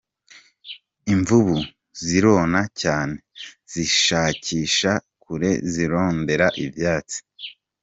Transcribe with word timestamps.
Imvubu 1.13 1.55
zirayona 2.03 2.59
canke 2.79 3.23
zigashika 3.71 4.93
kure 5.23 5.51
zirondera 5.71 6.47
ivyatsi. 6.65 7.17